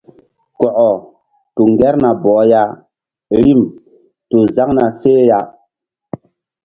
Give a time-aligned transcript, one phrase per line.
[0.57, 0.87] Kɔkɔ
[1.53, 2.61] tu ŋgerna bɔh ya
[3.43, 3.61] rim
[4.29, 5.39] tu zaŋ na seh ya.